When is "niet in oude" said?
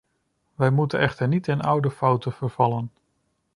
1.27-1.91